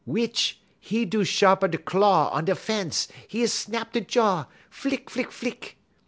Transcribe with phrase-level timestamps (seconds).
[0.03, 0.59] Witch,
[0.89, 5.11] e' do sharp' 'e claw on a da' fence; 'e is snap 'e jaw _flick!
[5.11, 5.31] flick!
[5.31, 5.77] flick!